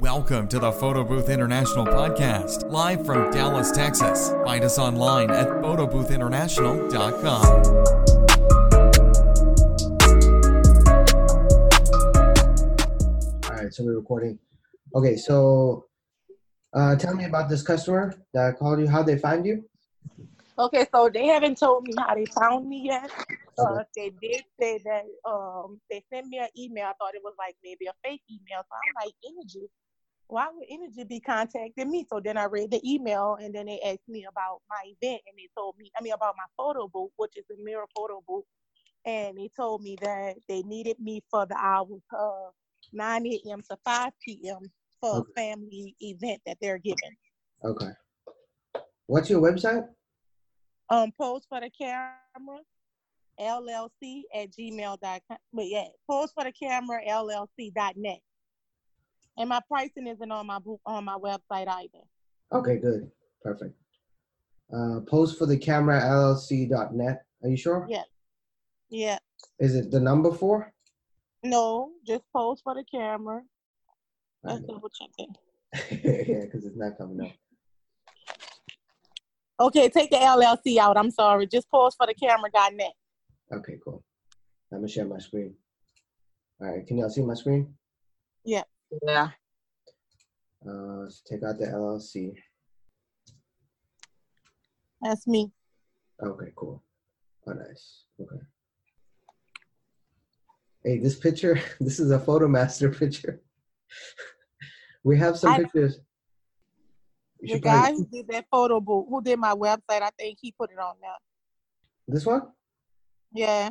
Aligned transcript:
Welcome 0.00 0.46
to 0.48 0.60
the 0.60 0.70
Photo 0.70 1.02
Booth 1.02 1.28
International 1.28 1.84
podcast, 1.84 2.70
live 2.70 3.04
from 3.04 3.32
Dallas, 3.32 3.72
Texas. 3.72 4.30
Find 4.44 4.62
us 4.62 4.78
online 4.78 5.28
at 5.28 5.48
photoboothinternational.com. 5.48 7.44
All 13.42 13.50
right, 13.50 13.74
so 13.74 13.82
we're 13.82 13.96
recording. 13.96 14.38
Okay, 14.94 15.16
so 15.16 15.86
uh, 16.74 16.94
tell 16.94 17.16
me 17.16 17.24
about 17.24 17.48
this 17.48 17.62
customer 17.62 18.14
that 18.34 18.56
called 18.56 18.78
you. 18.78 18.86
How 18.86 19.02
they 19.02 19.18
find 19.18 19.44
you? 19.44 19.64
Okay, 20.60 20.86
so 20.94 21.10
they 21.12 21.26
haven't 21.26 21.58
told 21.58 21.82
me 21.82 21.92
how 21.98 22.14
they 22.14 22.26
found 22.26 22.68
me 22.68 22.82
yet. 22.84 23.10
Uh, 23.58 23.82
they 23.96 24.12
did 24.22 24.44
say 24.60 24.78
that 24.84 25.02
um 25.28 25.80
they 25.90 26.04
sent 26.12 26.28
me 26.28 26.38
an 26.38 26.46
email. 26.56 26.86
I 26.86 26.92
thought 27.00 27.16
it 27.16 27.22
was 27.24 27.34
like 27.36 27.56
maybe 27.64 27.86
a 27.86 27.92
fake 28.04 28.22
email. 28.30 28.62
So 28.62 28.74
I'm 28.74 28.94
like, 29.04 29.14
Entergy, 29.26 29.68
why 30.28 30.46
would 30.52 30.68
Entergy 30.68 31.08
be 31.08 31.20
contacting 31.20 31.90
me? 31.90 32.06
So 32.10 32.20
then 32.22 32.36
I 32.36 32.44
read 32.44 32.70
the 32.70 32.80
email 32.88 33.38
and 33.40 33.54
then 33.54 33.66
they 33.66 33.80
asked 33.80 34.08
me 34.08 34.26
about 34.30 34.60
my 34.68 34.82
event 34.84 35.22
and 35.26 35.36
they 35.36 35.48
told 35.56 35.76
me, 35.78 35.90
I 35.98 36.02
mean, 36.02 36.12
about 36.12 36.34
my 36.36 36.44
photo 36.56 36.88
booth, 36.88 37.10
which 37.16 37.32
is 37.36 37.44
a 37.50 37.62
mirror 37.62 37.86
photo 37.96 38.22
booth. 38.26 38.44
And 39.06 39.38
they 39.38 39.50
told 39.56 39.82
me 39.82 39.96
that 40.02 40.36
they 40.48 40.62
needed 40.62 41.00
me 41.00 41.22
for 41.30 41.46
the 41.46 41.56
hours 41.56 42.02
of 42.12 42.52
9 42.92 43.26
a.m. 43.26 43.62
to 43.70 43.76
5 43.84 44.12
p.m. 44.24 44.70
for 45.00 45.18
Okay. 45.18 45.30
a 45.30 45.40
family 45.40 45.96
event 46.00 46.40
that 46.46 46.58
they're 46.60 46.78
giving. 46.78 47.16
Okay. 47.64 47.90
What's 49.06 49.30
your 49.30 49.40
website? 49.40 49.88
um 50.90 51.12
pose 51.20 51.44
for 51.48 51.60
the 51.60 51.70
camera 51.70 52.58
llc 53.40 54.22
at 54.34 54.50
gmail.com 54.50 55.38
but 55.52 55.66
yeah 55.66 55.84
pose 56.08 56.32
for 56.32 56.44
the 56.44 56.52
camera 56.52 57.00
llc 57.06 57.74
dot 57.74 57.94
net 57.96 58.20
and 59.38 59.48
my 59.48 59.60
pricing 59.68 60.06
isn't 60.06 60.30
on 60.30 60.46
my 60.46 60.58
book 60.58 60.80
on 60.84 61.04
my 61.04 61.14
website 61.16 61.68
either 61.68 62.04
Okay, 62.52 62.76
good. 62.78 63.10
Perfect. 63.42 63.74
Uh, 64.74 65.00
post 65.06 65.38
for 65.38 65.44
the 65.46 65.56
camera 65.58 66.00
LLC.net. 66.00 67.24
Are 67.42 67.48
you 67.48 67.56
sure? 67.58 67.86
Yeah. 67.90 68.02
yeah 68.90 69.18
Is 69.58 69.74
it 69.74 69.90
the 69.90 70.00
number 70.00 70.32
four? 70.32 70.72
no 71.44 71.90
just 72.06 72.24
post 72.34 72.62
for 72.64 72.74
the 72.74 72.82
camera 72.90 73.40
let's 74.42 74.60
double 74.62 74.88
check 74.88 75.08
it 75.18 75.30
yeah, 76.28 76.40
because 76.44 76.64
it's 76.66 76.76
not 76.76 76.98
coming 76.98 77.20
up. 77.24 77.30
okay 79.60 79.88
take 79.88 80.10
the 80.10 80.16
llc 80.16 80.76
out 80.78 80.96
i'm 80.96 81.12
sorry 81.12 81.46
just 81.46 81.70
pose 81.70 81.94
for 81.94 82.06
the 82.08 82.14
camera 82.14 82.50
dot 82.52 82.74
net 82.74 82.92
Okay, 83.52 83.78
cool. 83.84 84.02
I'm 84.72 84.78
gonna 84.78 84.88
share 84.88 85.06
my 85.06 85.18
screen. 85.18 85.54
All 86.60 86.68
right, 86.68 86.86
can 86.86 86.98
y'all 86.98 87.08
see 87.08 87.22
my 87.22 87.34
screen? 87.34 87.72
yeah 88.44 88.64
Uh, 89.12 89.28
let's 90.66 91.20
take 91.22 91.42
out 91.42 91.58
the 91.58 91.66
LLC. 91.66 92.34
that's 95.02 95.26
me 95.26 95.50
Okay, 96.20 96.50
cool. 96.56 96.82
Oh, 97.46 97.52
nice. 97.52 98.04
Okay. 98.20 98.42
Hey, 100.84 100.98
this 100.98 101.14
picture, 101.16 101.60
this 101.80 102.00
is 102.00 102.10
a 102.10 102.18
photo 102.18 102.48
master 102.48 102.90
picture. 103.02 103.40
we 105.04 105.16
have 105.18 105.38
some 105.38 105.52
I- 105.52 105.58
pictures. 105.58 106.00
You 107.40 107.54
the 107.54 107.60
guy 107.60 107.80
probably- 107.82 107.96
who 107.96 108.06
did 108.06 108.28
that 108.28 108.46
photo 108.50 108.80
book, 108.80 109.06
who 109.08 109.22
did 109.22 109.38
my 109.38 109.54
website 109.54 110.02
i 110.02 110.10
think 110.18 110.38
he 110.40 110.50
put 110.50 110.72
it 110.72 110.78
on 110.80 110.96
there 111.00 111.10
this 112.08 112.26
one? 112.26 112.42
yeah 113.32 113.70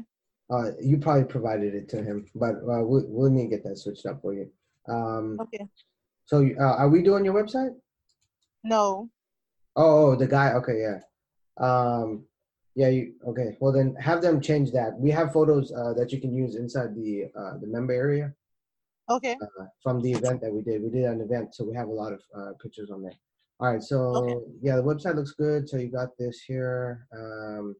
Uh, 0.49 0.71
you 0.81 0.97
probably 0.97 1.25
provided 1.25 1.75
it 1.75 1.89
to 1.89 2.01
him, 2.01 2.25
but 2.33 2.55
uh, 2.55 2.81
we'll, 2.89 3.03
we'll 3.09 3.29
need 3.29 3.49
to 3.49 3.55
get 3.57 3.63
that 3.65 3.77
switched 3.77 4.05
up 4.05 4.21
for 4.21 4.33
you. 4.33 4.49
Um, 4.87 5.37
okay 5.41 5.65
so 6.25 6.45
uh, 6.59 6.75
are 6.81 6.89
we 6.89 7.01
doing 7.01 7.23
your 7.25 7.33
website? 7.33 7.73
no 8.63 9.09
Oh, 9.79 10.07
oh, 10.07 10.15
the 10.15 10.25
guy. 10.25 10.53
Okay, 10.53 10.81
yeah. 10.81 10.99
Um, 11.63 12.25
yeah. 12.75 12.87
You 12.89 13.13
okay? 13.27 13.55
Well, 13.59 13.71
then 13.71 13.93
have 13.99 14.23
them 14.23 14.41
change 14.41 14.71
that. 14.71 14.97
We 14.99 15.11
have 15.11 15.31
photos 15.31 15.71
uh, 15.71 15.93
that 15.93 16.11
you 16.11 16.19
can 16.19 16.33
use 16.35 16.55
inside 16.55 16.95
the 16.95 17.25
uh, 17.39 17.59
the 17.61 17.67
member 17.67 17.93
area. 17.93 18.33
okay 19.07 19.35
uh, 19.39 19.65
from 19.83 20.01
the 20.01 20.11
event 20.13 20.41
that 20.41 20.51
we 20.51 20.61
did. 20.63 20.81
We 20.81 20.89
did 20.89 21.05
an 21.05 21.21
event, 21.21 21.53
so 21.53 21.63
we 21.63 21.75
have 21.75 21.89
a 21.89 21.97
lot 22.03 22.11
of 22.11 22.21
uh, 22.35 22.51
pictures 22.61 22.89
on 22.89 23.03
there. 23.03 23.13
All 23.59 23.71
right, 23.71 23.83
so 23.83 23.97
Okay. 24.17 24.35
yeah, 24.63 24.75
the 24.77 24.83
website 24.91 25.15
looks 25.15 25.33
good. 25.45 25.69
So 25.69 25.77
you 25.77 25.89
got 25.89 26.17
this 26.17 26.41
here, 26.41 27.07
um, 27.13 27.75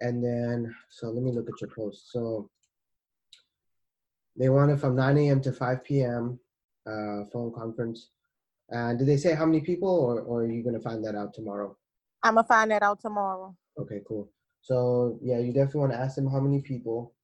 and 0.00 0.22
then 0.22 0.74
so 0.90 1.08
let 1.08 1.22
me 1.24 1.32
look 1.32 1.48
at 1.48 1.60
your 1.62 1.70
post. 1.70 2.12
So 2.12 2.50
they 4.36 4.48
want 4.48 4.70
it 4.70 4.80
from 4.80 4.96
9 4.96 5.18
a.m. 5.18 5.40
to 5.42 5.52
5 5.52 5.84
p.m. 5.84 6.38
Uh, 6.86 7.24
phone 7.32 7.52
conference. 7.52 8.10
And 8.70 8.98
did 8.98 9.06
they 9.06 9.16
say 9.16 9.34
how 9.34 9.44
many 9.46 9.60
people, 9.60 9.88
or, 9.88 10.20
or 10.20 10.42
are 10.42 10.50
you 10.50 10.64
gonna 10.64 10.80
find 10.80 11.04
that 11.04 11.14
out 11.14 11.34
tomorrow? 11.34 11.76
i'm 12.24 12.34
gonna 12.34 12.46
find 12.46 12.70
that 12.70 12.82
out 12.82 13.00
tomorrow 13.00 13.54
Okay, 13.78 14.00
cool. 14.06 14.30
So 14.60 15.18
yeah, 15.22 15.38
you 15.38 15.52
definitely 15.52 15.80
want 15.80 15.92
to 15.92 15.98
ask 15.98 16.16
them 16.16 16.30
how 16.30 16.40
many 16.40 16.60
people. 16.60 17.14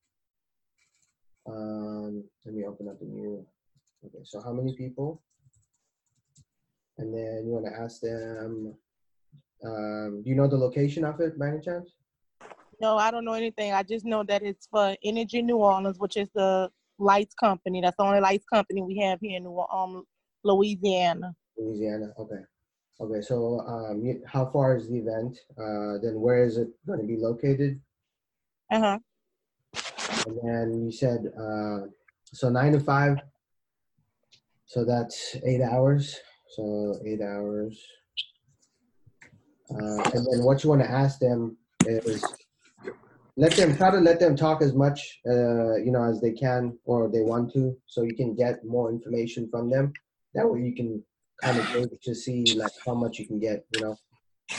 Um, 1.46 2.24
let 2.44 2.54
me 2.54 2.64
open 2.64 2.88
up 2.88 2.98
the 2.98 3.06
new. 3.06 3.46
Okay, 4.04 4.24
so 4.24 4.40
how 4.40 4.52
many 4.52 4.74
people? 4.74 5.22
And 6.96 7.14
then 7.14 7.44
you 7.46 7.52
want 7.52 7.66
to 7.66 7.80
ask 7.80 8.00
them. 8.00 8.74
Um, 9.64 10.22
do 10.22 10.30
you 10.30 10.36
know 10.36 10.48
the 10.48 10.56
location 10.56 11.04
of 11.04 11.20
it 11.20 11.38
by 11.38 11.48
any 11.48 11.60
chance? 11.60 11.90
No, 12.80 12.96
I 12.96 13.10
don't 13.10 13.24
know 13.24 13.32
anything. 13.32 13.72
I 13.72 13.82
just 13.82 14.04
know 14.04 14.22
that 14.24 14.42
it's 14.42 14.66
for 14.68 14.96
Entergy 15.04 15.44
New 15.44 15.58
Orleans, 15.58 15.98
which 15.98 16.16
is 16.16 16.28
the 16.34 16.70
lights 16.98 17.34
company. 17.34 17.80
That's 17.80 17.96
the 17.96 18.04
only 18.04 18.20
lights 18.20 18.46
company 18.52 18.82
we 18.82 18.98
have 18.98 19.18
here 19.20 19.36
in 19.36 19.44
New 19.44 19.58
um, 19.58 20.04
Louisiana. 20.44 21.34
Louisiana. 21.56 22.12
Okay. 22.18 22.42
Okay. 23.00 23.20
So 23.20 23.60
um, 23.60 24.02
you, 24.04 24.22
how 24.26 24.46
far 24.46 24.76
is 24.76 24.88
the 24.88 24.98
event? 24.98 25.38
Uh, 25.52 25.98
then 26.02 26.20
where 26.20 26.44
is 26.44 26.56
it 26.56 26.68
going 26.86 27.00
to 27.00 27.06
be 27.06 27.16
located? 27.16 27.80
Uh 28.70 28.80
huh. 28.80 28.98
And 30.26 30.38
then 30.42 30.84
you 30.84 30.92
said 30.92 31.26
uh, 31.38 31.86
so 32.24 32.48
nine 32.48 32.72
to 32.72 32.80
five. 32.80 33.18
So 34.66 34.84
that's 34.84 35.36
eight 35.46 35.62
hours. 35.62 36.16
So 36.56 36.96
eight 37.06 37.22
hours. 37.22 37.80
Uh, 39.70 40.02
and 40.14 40.26
then 40.26 40.44
what 40.44 40.64
you 40.64 40.70
want 40.70 40.82
to 40.82 40.90
ask 40.90 41.18
them 41.18 41.56
is 41.86 42.24
let 43.38 43.54
them 43.56 43.76
try 43.76 43.88
to 43.90 43.98
let 43.98 44.18
them 44.18 44.34
talk 44.34 44.60
as 44.62 44.74
much 44.74 45.20
uh, 45.26 45.76
you 45.76 45.92
know 45.92 46.02
as 46.02 46.20
they 46.20 46.32
can 46.32 46.76
or 46.84 47.08
they 47.08 47.22
want 47.22 47.52
to, 47.52 47.76
so 47.86 48.02
you 48.02 48.14
can 48.14 48.34
get 48.34 48.64
more 48.64 48.90
information 48.90 49.48
from 49.48 49.70
them. 49.70 49.92
That 50.34 50.46
way 50.50 50.60
you 50.60 50.74
can 50.74 51.02
kind 51.40 51.58
of 51.60 51.66
to 52.02 52.14
see 52.14 52.52
like 52.54 52.72
how 52.84 52.94
much 52.94 53.18
you 53.20 53.26
can 53.26 53.38
get. 53.38 53.64
You 53.70 53.80
know, 53.80 53.96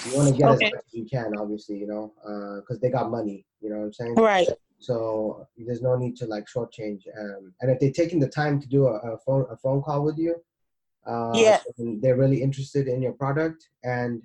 you 0.05 0.15
want 0.15 0.29
to 0.29 0.37
get 0.41 0.49
Okay. 0.49 0.65
as 0.65 0.71
much 0.71 0.83
as 0.87 0.93
you 0.93 1.05
can, 1.05 1.35
obviously. 1.37 1.77
You 1.77 1.87
know, 1.87 2.13
because 2.61 2.79
they 2.79 2.89
got 2.89 3.11
money. 3.11 3.45
You 3.61 3.69
know 3.69 3.79
what 3.79 3.85
I'm 3.85 3.93
saying? 3.93 4.15
Right. 4.15 4.47
So 4.79 5.45
there's 5.57 5.81
no 5.81 5.97
need 5.97 6.15
to 6.17 6.25
like 6.25 6.45
shortchange. 6.45 7.01
Um, 7.19 7.53
and 7.59 7.69
if 7.69 7.79
they're 7.81 7.91
taking 7.91 8.21
the 8.21 8.29
time 8.29 8.61
to 8.61 8.67
do 8.67 8.87
a, 8.87 8.93
a 8.93 9.17
phone 9.25 9.45
a 9.51 9.57
phone 9.57 9.81
call 9.81 10.05
with 10.05 10.17
you, 10.17 10.35
uh, 11.05 11.33
Yeah. 11.35 11.59
they're 12.01 12.15
really 12.23 12.41
interested 12.41 12.87
in 12.87 13.01
your 13.01 13.11
product, 13.23 13.67
and 13.83 14.21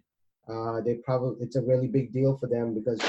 uh, 0.48 0.81
they 0.81 0.94
probably 1.09 1.44
it's 1.44 1.56
a 1.56 1.62
really 1.62 1.88
big 1.88 2.12
deal 2.12 2.38
for 2.38 2.47
them 2.47 2.72
because 2.72 3.03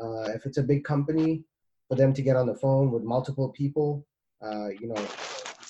uh, 0.00 0.30
if 0.34 0.46
it's 0.46 0.58
a 0.58 0.62
big 0.62 0.84
company, 0.84 1.44
for 1.88 1.96
them 1.96 2.14
to 2.14 2.22
get 2.22 2.36
on 2.36 2.46
the 2.46 2.54
phone 2.54 2.90
with 2.90 3.02
multiple 3.02 3.50
people, 3.50 4.06
uh, 4.42 4.68
you 4.68 4.88
know, 4.88 5.06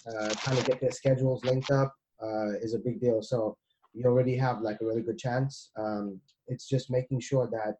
uh, 0.06 0.28
trying 0.34 0.56
to 0.56 0.65
get 0.65 0.81
their 0.81 0.93
schedules 0.93 1.44
linked 1.44 1.71
up 1.71 1.94
uh, 2.22 2.50
is 2.62 2.75
a 2.75 2.78
big 2.78 3.00
deal. 3.00 3.22
So 3.22 3.56
you 3.93 4.05
already 4.05 4.37
have 4.37 4.61
like 4.61 4.78
a 4.81 4.87
really 4.87 5.03
good 5.03 5.19
chance. 5.19 5.71
Um, 5.77 6.21
it's 6.47 6.69
just 6.69 6.91
making 6.91 7.21
sure 7.21 7.49
that 7.50 7.75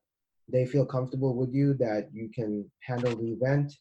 they 0.49 0.67
feel 0.67 0.85
comfortable 0.85 1.37
with 1.37 1.55
you, 1.55 1.75
that 1.75 2.09
you 2.13 2.31
can 2.35 2.71
handle 2.81 3.15
the 3.17 3.31
event, 3.33 3.73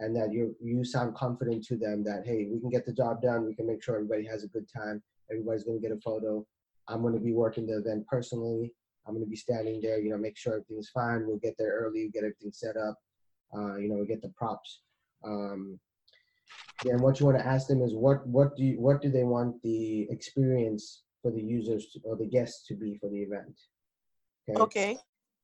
and 0.00 0.14
that 0.16 0.32
you 0.32 0.54
you 0.60 0.84
sound 0.84 1.14
confident 1.14 1.64
to 1.64 1.76
them 1.76 2.04
that 2.04 2.22
hey, 2.26 2.48
we 2.52 2.60
can 2.60 2.70
get 2.70 2.84
the 2.84 2.92
job 2.92 3.22
done. 3.22 3.46
We 3.46 3.54
can 3.54 3.66
make 3.66 3.82
sure 3.82 3.94
everybody 3.94 4.26
has 4.26 4.44
a 4.44 4.48
good 4.48 4.68
time. 4.70 5.02
Everybody's 5.30 5.64
gonna 5.64 5.78
get 5.80 5.92
a 5.92 6.00
photo. 6.00 6.46
I'm 6.88 7.02
gonna 7.02 7.18
be 7.18 7.32
working 7.32 7.66
the 7.66 7.78
event 7.78 8.06
personally. 8.06 8.72
I'm 9.06 9.14
gonna 9.14 9.26
be 9.26 9.36
standing 9.36 9.80
there. 9.80 9.98
You 9.98 10.10
know, 10.10 10.18
make 10.18 10.36
sure 10.36 10.54
everything's 10.54 10.90
fine. 10.90 11.26
We'll 11.26 11.38
get 11.38 11.56
there 11.58 11.72
early, 11.72 12.10
get 12.12 12.24
everything 12.24 12.52
set 12.52 12.76
up. 12.76 12.98
Uh, 13.54 13.76
you 13.76 13.88
know, 13.88 13.96
we 13.96 14.06
get 14.06 14.22
the 14.22 14.30
props. 14.30 14.80
Um, 15.24 15.78
then 16.84 17.00
what 17.00 17.20
you 17.20 17.26
want 17.26 17.38
to 17.38 17.46
ask 17.46 17.68
them 17.68 17.82
is 17.82 17.94
what 17.94 18.26
what 18.26 18.56
do 18.56 18.64
you, 18.64 18.80
what 18.80 19.02
do 19.02 19.10
they 19.10 19.24
want 19.24 19.62
the 19.62 20.06
experience 20.10 21.02
for 21.20 21.30
the 21.30 21.42
users 21.42 21.86
to, 21.92 22.00
or 22.04 22.16
the 22.16 22.26
guests 22.26 22.66
to 22.66 22.74
be 22.74 22.98
for 23.00 23.08
the 23.08 23.22
event? 23.22 23.58
Okay. 24.56 24.98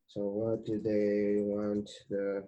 So 0.09 0.21
what 0.23 0.65
do 0.65 0.81
they 0.81 1.43
want 1.43 1.89
the 2.09 2.45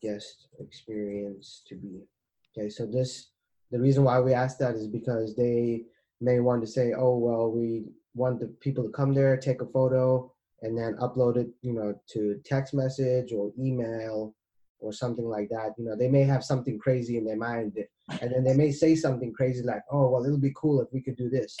guest 0.00 0.48
experience 0.60 1.62
to 1.68 1.74
be? 1.74 2.00
Okay, 2.56 2.70
so 2.70 2.86
this 2.86 3.30
the 3.70 3.78
reason 3.78 4.04
why 4.04 4.20
we 4.20 4.32
ask 4.32 4.58
that 4.58 4.74
is 4.74 4.86
because 4.86 5.36
they 5.36 5.84
may 6.20 6.40
want 6.40 6.60
to 6.62 6.66
say, 6.66 6.92
oh 6.96 7.16
well, 7.16 7.50
we 7.50 7.84
want 8.14 8.40
the 8.40 8.46
people 8.60 8.84
to 8.84 8.90
come 8.90 9.14
there, 9.14 9.36
take 9.36 9.60
a 9.60 9.66
photo, 9.66 10.32
and 10.62 10.76
then 10.76 10.94
upload 11.00 11.36
it, 11.36 11.48
you 11.62 11.72
know, 11.72 11.94
to 12.12 12.40
text 12.44 12.74
message 12.74 13.32
or 13.32 13.52
email 13.58 14.34
or 14.80 14.92
something 14.92 15.24
like 15.24 15.48
that. 15.50 15.74
You 15.78 15.84
know, 15.84 15.96
they 15.96 16.08
may 16.08 16.22
have 16.24 16.44
something 16.44 16.78
crazy 16.78 17.16
in 17.16 17.24
their 17.24 17.36
mind 17.36 17.76
and 18.20 18.32
then 18.32 18.44
they 18.44 18.54
may 18.54 18.70
say 18.72 18.94
something 18.94 19.32
crazy 19.32 19.62
like, 19.62 19.82
"Oh, 19.90 20.08
well, 20.08 20.24
it'll 20.24 20.38
be 20.38 20.52
cool 20.56 20.80
if 20.80 20.88
we 20.92 21.00
could 21.02 21.16
do 21.16 21.28
this," 21.28 21.56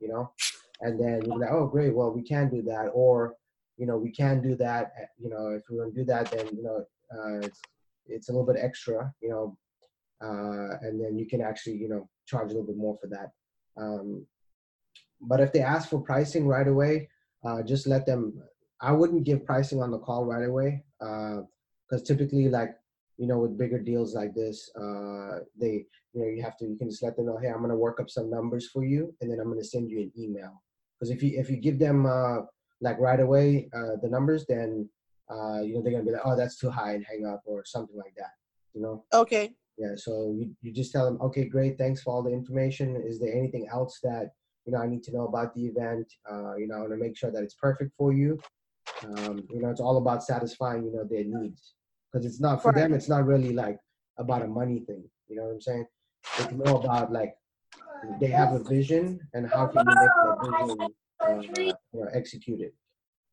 you 0.00 0.08
know, 0.08 0.32
and 0.80 1.00
then 1.00 1.22
you're 1.24 1.38
like, 1.38 1.50
"Oh, 1.52 1.66
great, 1.66 1.94
well, 1.94 2.10
we 2.12 2.22
can 2.22 2.48
do 2.50 2.62
that," 2.62 2.88
or 2.92 3.36
you 3.78 3.86
know, 3.86 3.96
we 3.96 4.10
can 4.10 4.42
do 4.42 4.54
that. 4.56 4.92
eh, 5.00 5.06
You 5.18 5.30
know, 5.30 5.48
if 5.50 5.62
we're 5.70 5.82
gonna 5.84 5.94
do 5.94 6.04
that, 6.04 6.30
then 6.30 6.46
you 6.54 6.62
know, 6.62 6.84
uh, 7.14 7.38
it's, 7.46 7.60
it's 8.06 8.28
a 8.28 8.32
little 8.32 8.46
bit 8.46 8.56
extra, 8.62 9.12
you 9.22 9.30
know, 9.30 9.56
uh, 10.20 10.76
and 10.82 11.00
then 11.02 11.18
you 11.18 11.26
can 11.26 11.40
actually, 11.40 11.76
you 11.76 11.88
know, 11.88 12.08
charge 12.26 12.46
a 12.50 12.54
little 12.54 12.66
bit 12.66 12.76
more 12.76 12.96
for 13.00 13.06
that. 13.08 13.30
Um, 13.76 14.26
but 15.20 15.40
if 15.40 15.52
they 15.52 15.60
ask 15.60 15.88
for 15.88 16.00
pricing 16.00 16.46
right 16.46 16.66
away, 16.66 17.08
uh, 17.44 17.62
just 17.62 17.86
let 17.86 18.06
them. 18.06 18.42
I 18.80 18.92
wouldn't 18.92 19.24
give 19.24 19.46
pricing 19.46 19.80
on 19.80 19.90
the 19.90 19.98
call 19.98 20.24
right 20.24 20.44
away 20.44 20.82
because 20.98 22.02
typically, 22.04 22.48
like 22.48 22.70
you 23.18 23.26
know, 23.26 23.38
with 23.38 23.58
bigger 23.58 23.78
deals 23.78 24.14
like 24.14 24.34
this, 24.34 24.70
uh, 24.76 25.40
they 25.58 25.86
you 26.12 26.20
know 26.20 26.26
you 26.26 26.42
have 26.42 26.56
to 26.58 26.66
you 26.66 26.76
can 26.76 26.90
just 26.90 27.02
let 27.02 27.16
them 27.16 27.26
know, 27.26 27.38
hey, 27.40 27.48
I'm 27.48 27.60
gonna 27.60 27.76
work 27.76 28.00
up 28.00 28.10
some 28.10 28.30
numbers 28.30 28.68
for 28.68 28.84
you, 28.84 29.14
and 29.20 29.30
then 29.30 29.38
I'm 29.38 29.48
gonna 29.48 29.64
send 29.64 29.90
you 29.90 30.00
an 30.00 30.12
email. 30.18 30.62
Because 30.98 31.10
if 31.10 31.22
you 31.22 31.38
if 31.38 31.50
you 31.50 31.56
give 31.56 31.78
them 31.78 32.06
uh, 32.06 32.38
like 32.80 32.98
right 32.98 33.20
away 33.20 33.68
uh, 33.74 33.96
the 34.02 34.08
numbers, 34.08 34.44
then 34.48 34.88
uh, 35.30 35.60
you 35.60 35.74
know 35.74 35.82
they're 35.82 35.92
gonna 35.92 36.04
be 36.04 36.12
like, 36.12 36.22
oh, 36.24 36.36
that's 36.36 36.58
too 36.58 36.70
high, 36.70 36.94
and 36.94 37.04
hang 37.04 37.26
up 37.26 37.42
or 37.44 37.64
something 37.64 37.96
like 37.96 38.14
that. 38.16 38.32
You 38.74 38.82
know. 38.82 39.04
Okay. 39.12 39.54
Yeah, 39.78 39.94
so 39.96 40.34
you, 40.36 40.50
you 40.60 40.72
just 40.72 40.92
tell 40.92 41.06
them, 41.06 41.18
okay, 41.22 41.46
great, 41.46 41.78
thanks 41.78 42.02
for 42.02 42.12
all 42.12 42.22
the 42.22 42.30
information. 42.30 43.02
Is 43.06 43.18
there 43.18 43.32
anything 43.32 43.68
else 43.72 43.98
that 44.02 44.30
you 44.66 44.72
know 44.72 44.80
I 44.80 44.86
need 44.86 45.02
to 45.04 45.12
know 45.12 45.26
about 45.26 45.54
the 45.54 45.66
event? 45.66 46.12
Uh, 46.30 46.56
you 46.56 46.68
know, 46.68 46.76
I 46.76 46.80
want 46.80 46.92
to 46.92 46.96
make 46.96 47.16
sure 47.16 47.30
that 47.30 47.42
it's 47.42 47.54
perfect 47.54 47.92
for 47.96 48.12
you. 48.12 48.38
Um, 49.04 49.42
you 49.50 49.60
know, 49.60 49.70
it's 49.70 49.80
all 49.80 49.96
about 49.96 50.22
satisfying 50.22 50.84
you 50.84 50.92
know 50.92 51.04
their 51.08 51.24
needs 51.24 51.74
because 52.12 52.26
it's 52.26 52.40
not 52.40 52.62
for 52.62 52.72
them. 52.72 52.92
It's 52.92 53.08
not 53.08 53.26
really 53.26 53.52
like 53.52 53.78
about 54.18 54.42
a 54.42 54.46
money 54.46 54.80
thing. 54.86 55.04
You 55.28 55.36
know 55.36 55.44
what 55.44 55.54
I'm 55.54 55.60
saying? 55.60 55.86
It's 56.38 56.52
more 56.52 56.84
about 56.84 57.12
like 57.12 57.34
they 58.20 58.28
have 58.28 58.52
a 58.52 58.62
vision 58.62 59.20
and 59.34 59.50
how 59.50 59.66
can 59.66 59.86
you 59.86 59.94
make 59.94 59.96
that 59.96 60.68
vision 60.68 60.94
uh, 61.20 61.40
you 61.40 62.00
know, 62.00 62.08
executed. 62.12 62.72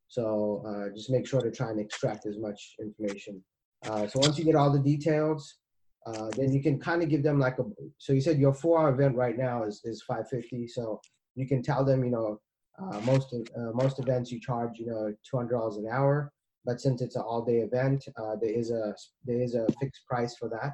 So 0.08 0.64
uh, 0.66 0.96
just 0.96 1.10
make 1.10 1.28
sure 1.28 1.42
to 1.42 1.52
try 1.52 1.70
and 1.70 1.80
extract 1.80 2.26
as 2.26 2.38
much 2.38 2.76
information. 2.80 3.44
Uh, 3.88 4.08
so 4.08 4.20
once 4.20 4.38
you 4.38 4.44
get 4.44 4.56
all 4.56 4.72
the 4.72 4.80
details, 4.80 5.59
uh, 6.06 6.30
then 6.38 6.52
you 6.54 6.62
can 6.62 6.80
kind 6.80 7.04
of 7.04 7.10
give 7.10 7.24
them 7.24 7.40
like 7.40 7.60
a. 7.60 7.64
So 7.98 8.14
you 8.14 8.22
said 8.22 8.40
your 8.40 8.54
four-hour 8.54 8.94
event 8.94 9.16
right 9.16 9.38
now 9.38 9.64
is 9.64 9.82
is 9.84 10.02
550. 10.04 10.68
So 10.68 11.02
you 11.36 11.48
can 11.48 11.62
tell 11.62 11.84
them, 11.84 12.04
you 12.04 12.12
know, 12.12 12.40
uh, 12.82 13.00
most 13.02 13.34
uh, 13.34 13.72
most 13.74 14.00
events 14.00 14.32
you 14.32 14.40
charge, 14.40 14.80
you 14.80 14.86
know, 14.88 15.14
$200 15.32 15.78
an 15.78 15.88
hour. 15.92 16.32
But 16.66 16.82
since 16.82 17.02
it's 17.02 17.16
an 17.16 17.24
all-day 17.24 17.60
event, 17.60 18.06
uh, 18.18 18.36
there 18.42 18.52
is 18.52 18.72
a 18.72 18.96
there 19.26 19.42
is 19.42 19.56
a 19.56 19.68
fixed 19.80 20.06
price 20.08 20.36
for 20.36 20.50
that. 20.50 20.74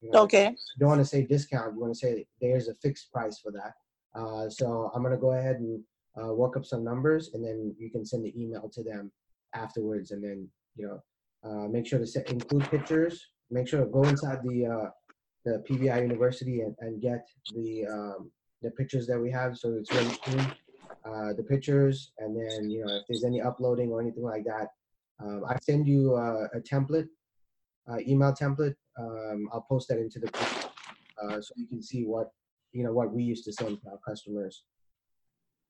You 0.00 0.10
know, 0.10 0.20
Okay. 0.22 0.48
you 0.48 0.78
don't 0.78 0.88
want 0.88 1.00
to 1.00 1.04
say 1.04 1.26
discount. 1.26 1.74
You 1.74 1.80
want 1.80 1.92
to 1.94 1.98
say 1.98 2.26
there's 2.40 2.68
a 2.68 2.74
fixed 2.76 3.12
price 3.12 3.38
for 3.38 3.52
that. 3.52 3.74
Uh, 4.14 4.48
so 4.48 4.90
I'm 4.94 5.02
gonna 5.02 5.16
go 5.16 5.32
ahead 5.32 5.56
and 5.56 5.82
uh, 6.20 6.32
work 6.34 6.56
up 6.56 6.64
some 6.64 6.82
numbers, 6.82 7.30
and 7.34 7.44
then 7.44 7.74
you 7.78 7.90
can 7.90 8.04
send 8.04 8.24
the 8.24 8.34
email 8.42 8.68
to 8.70 8.82
them 8.82 9.12
afterwards, 9.54 10.10
and 10.10 10.24
then 10.24 10.48
you 10.76 10.86
know 10.86 11.02
uh, 11.48 11.68
make 11.68 11.86
sure 11.86 11.98
to 11.98 12.06
set, 12.06 12.30
include 12.30 12.64
pictures. 12.70 13.26
Make 13.50 13.68
sure 13.68 13.80
to 13.80 13.86
go 13.86 14.04
inside 14.04 14.40
the 14.44 14.66
uh, 14.66 14.90
the 15.44 15.64
PBI 15.68 16.02
University 16.02 16.60
and, 16.60 16.74
and 16.80 17.00
get 17.00 17.26
the 17.54 17.86
um, 17.86 18.30
the 18.62 18.70
pictures 18.70 19.06
that 19.06 19.18
we 19.18 19.30
have, 19.30 19.56
so 19.56 19.72
it's 19.74 19.92
really 19.92 20.16
clean. 20.16 20.46
Uh, 21.04 21.32
the 21.32 21.42
pictures, 21.42 22.12
and 22.18 22.36
then 22.36 22.70
you 22.70 22.84
know 22.84 22.94
if 22.94 23.02
there's 23.08 23.24
any 23.24 23.40
uploading 23.40 23.90
or 23.90 24.00
anything 24.00 24.24
like 24.24 24.44
that, 24.44 24.68
um, 25.22 25.42
I 25.48 25.56
send 25.60 25.86
you 25.86 26.14
uh, 26.14 26.46
a 26.54 26.60
template, 26.60 27.08
uh, 27.90 27.98
email 28.06 28.32
template. 28.32 28.74
Um, 28.98 29.48
I'll 29.52 29.66
post 29.68 29.88
that 29.88 29.98
into 29.98 30.18
the 30.18 30.30
uh, 31.22 31.40
so 31.40 31.54
you 31.56 31.66
can 31.66 31.82
see 31.82 32.04
what 32.04 32.30
you 32.72 32.84
know 32.84 32.92
what 32.92 33.12
we 33.12 33.22
used 33.22 33.44
to 33.44 33.52
send 33.52 33.80
to 33.82 33.90
our 33.90 33.98
customers. 34.06 34.64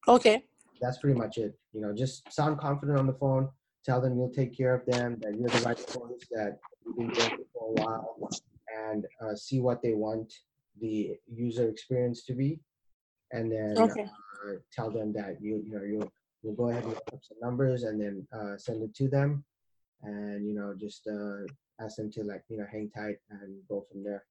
Okay. 0.09 0.45
That's 0.81 0.99
pretty 0.99 1.19
much 1.19 1.37
it. 1.37 1.59
You 1.73 1.83
know, 1.83 1.95
just 1.95 2.33
sound 2.33 2.59
confident 2.59 2.99
on 2.99 3.07
the 3.07 3.13
phone. 3.13 3.49
Tell 3.85 4.01
them 4.01 4.17
you'll 4.17 4.33
take 4.33 4.57
care 4.57 4.75
of 4.75 4.87
them. 4.87 5.19
That 5.21 5.39
you're 5.39 5.49
the 5.49 5.61
right 5.61 5.77
choice. 5.77 6.27
That 6.31 6.59
you've 6.87 6.97
been 6.97 7.09
doing 7.11 7.41
it 7.41 7.47
for 7.50 7.50
a 7.71 7.83
while, 7.83 8.31
and 8.89 9.07
uh, 9.23 9.35
see 9.35 9.61
what 9.61 9.83
they 9.83 9.95
want 9.95 10.33
the 10.81 11.17
user 11.27 11.69
experience 11.69 12.25
to 12.25 12.35
be, 12.35 12.61
and 13.33 13.51
then 13.51 13.77
Okay. 13.79 14.05
uh, 14.05 14.57
tell 14.73 14.91
them 14.91 15.13
that 15.13 15.37
you 15.41 15.63
you 15.67 15.75
know 15.75 15.85
you'll 15.85 16.13
you'll 16.43 16.55
go 16.55 16.69
ahead 16.71 16.85
and 16.85 16.93
look 16.93 17.03
up 17.13 17.21
some 17.23 17.37
numbers 17.43 17.83
and 17.83 18.01
then 18.01 18.27
uh, 18.33 18.57
send 18.57 18.83
it 18.83 18.95
to 18.95 19.09
them, 19.09 19.45
and 20.03 20.47
you 20.47 20.55
know 20.55 20.75
just 20.79 21.07
uh, 21.07 21.45
ask 21.85 21.97
them 21.97 22.11
to 22.11 22.23
like 22.23 22.45
you 22.49 22.59
know 22.59 22.67
hang 22.71 22.91
tight 22.91 23.19
and 23.31 23.57
go 23.69 23.85
from 23.91 24.03
there. 24.03 24.25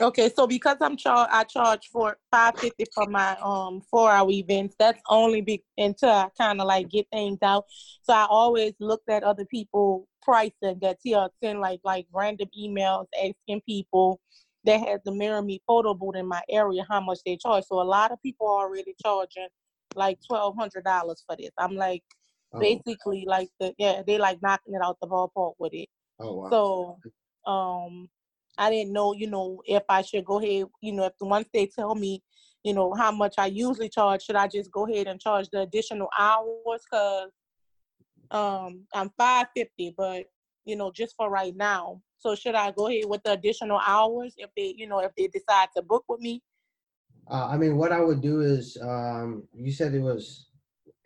Okay, 0.00 0.28
so 0.28 0.46
because 0.46 0.76
I'm 0.82 0.96
char 0.96 1.26
I 1.30 1.44
charge 1.44 1.88
for 1.90 2.18
five 2.30 2.58
fifty 2.58 2.84
for 2.94 3.06
my 3.06 3.34
um 3.42 3.80
four 3.90 4.10
hour 4.10 4.30
events, 4.30 4.76
that's 4.78 5.00
only 5.08 5.40
be 5.40 5.64
until 5.78 6.10
I 6.10 6.28
kind 6.36 6.60
of 6.60 6.66
like 6.66 6.90
get 6.90 7.06
things 7.10 7.38
out. 7.42 7.64
So 8.02 8.12
I 8.12 8.26
always 8.28 8.74
looked 8.78 9.08
at 9.08 9.22
other 9.24 9.46
people 9.46 10.06
pricing 10.22 10.78
that 10.82 10.98
here 11.02 11.28
send 11.42 11.60
like 11.60 11.80
like 11.82 12.06
random 12.12 12.48
emails 12.58 13.06
asking 13.16 13.62
people 13.66 14.20
that 14.64 14.80
had 14.80 15.00
the 15.06 15.12
mirror 15.12 15.40
me 15.40 15.62
photo 15.66 15.94
booth 15.94 16.16
in 16.16 16.26
my 16.26 16.42
area 16.50 16.84
how 16.90 17.00
much 17.00 17.20
they 17.24 17.38
charge. 17.38 17.64
So 17.64 17.80
a 17.80 17.82
lot 17.84 18.12
of 18.12 18.20
people 18.22 18.48
are 18.48 18.66
already 18.66 18.94
charging 19.02 19.48
like 19.94 20.18
twelve 20.28 20.56
hundred 20.58 20.84
dollars 20.84 21.24
for 21.26 21.36
this. 21.36 21.50
I'm 21.58 21.74
like 21.74 22.02
Oh, 22.52 22.60
basically 22.60 23.24
like 23.26 23.48
the 23.60 23.74
yeah 23.78 24.02
they 24.06 24.18
like 24.18 24.42
knocking 24.42 24.74
it 24.74 24.82
out 24.84 24.98
the 25.00 25.06
ballpark 25.08 25.54
with 25.58 25.72
it. 25.72 25.88
oh 26.18 26.34
wow. 26.34 26.50
So, 26.50 27.50
um, 27.50 28.08
I 28.58 28.70
didn't 28.70 28.92
know, 28.92 29.12
you 29.12 29.28
know, 29.28 29.62
if 29.66 29.82
I 29.88 30.02
should 30.02 30.24
go 30.24 30.38
ahead, 30.40 30.66
you 30.80 30.92
know, 30.92 31.04
if 31.04 31.12
the 31.18 31.26
once 31.26 31.48
they 31.52 31.66
tell 31.66 31.94
me, 31.94 32.22
you 32.64 32.74
know, 32.74 32.94
how 32.94 33.12
much 33.12 33.34
I 33.38 33.46
usually 33.46 33.88
charge, 33.88 34.22
should 34.22 34.36
I 34.36 34.48
just 34.48 34.70
go 34.70 34.86
ahead 34.86 35.06
and 35.06 35.20
charge 35.20 35.48
the 35.50 35.60
additional 35.60 36.08
hours? 36.18 36.84
Cause, 36.90 37.30
um, 38.30 38.86
I'm 38.92 39.10
five 39.16 39.46
fifty, 39.54 39.94
but 39.96 40.24
you 40.64 40.76
know, 40.76 40.90
just 40.90 41.14
for 41.16 41.30
right 41.30 41.54
now. 41.54 42.02
So 42.18 42.34
should 42.34 42.54
I 42.54 42.72
go 42.72 42.88
ahead 42.88 43.04
with 43.06 43.22
the 43.22 43.32
additional 43.32 43.80
hours 43.86 44.34
if 44.36 44.50
they, 44.56 44.74
you 44.76 44.88
know, 44.88 44.98
if 44.98 45.12
they 45.16 45.28
decide 45.28 45.68
to 45.76 45.82
book 45.82 46.04
with 46.08 46.20
me? 46.20 46.42
Uh, 47.30 47.48
I 47.50 47.56
mean, 47.56 47.76
what 47.76 47.92
I 47.92 48.00
would 48.00 48.20
do 48.20 48.40
is, 48.40 48.76
um, 48.82 49.44
you 49.54 49.70
said 49.70 49.94
it 49.94 50.00
was 50.00 50.48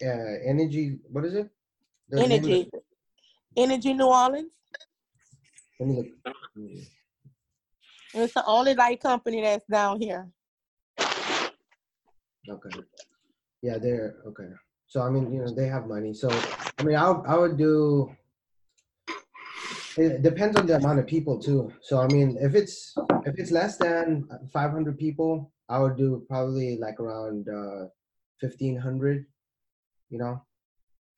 uh, 0.03 0.06
Entergy. 0.49 0.99
What 1.11 1.25
is 1.26 1.35
it? 1.35 1.50
The 2.08 2.23
it? 2.23 2.31
Entergy, 2.31 2.70
Entergy 3.56 3.96
New 3.96 4.06
Orleans. 4.06 4.50
Let 5.79 5.88
me 5.88 5.96
look. 5.96 6.06
It's 8.12 8.34
the 8.34 8.44
only 8.46 8.74
light 8.74 9.00
company 9.00 9.40
that's 9.40 9.66
down 9.66 10.00
here. 10.00 10.28
Okay. 12.48 12.80
Yeah, 13.62 13.79
they're 13.79 14.17
okay. 14.26 14.48
So 14.86 15.02
I 15.02 15.10
mean, 15.10 15.32
you 15.32 15.44
know, 15.44 15.55
they 15.55 15.67
have 15.67 15.86
money. 15.86 16.12
So 16.14 16.29
I 16.79 16.82
mean, 16.82 16.96
I 16.96 17.10
would- 17.10 17.26
I 17.26 17.36
would 17.36 17.56
do. 17.56 18.10
It 19.96 20.22
depends 20.22 20.56
on 20.56 20.67
the 20.67 20.76
amount 20.76 20.98
of 20.98 21.06
people 21.06 21.38
too. 21.38 21.72
So 21.82 22.00
I 22.00 22.08
mean, 22.08 22.36
if 22.40 22.55
it's 22.55 22.94
if 23.26 23.38
it's 23.38 23.50
less 23.50 23.76
than 23.76 24.29
500 24.52 24.98
people, 24.98 25.52
I 25.69 25.79
would 25.79 25.96
do 25.96 26.24
probably 26.29 26.79
like 26.79 26.98
around 26.98 27.48
uh, 27.48 27.88
1500. 28.40 29.26
You 30.08 30.19
know. 30.19 30.43